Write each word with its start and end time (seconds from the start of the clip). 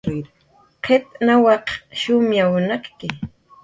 Qit 0.83 1.05
nawaq 1.25 1.65
shumay 1.99 2.53
nakki 2.67 3.07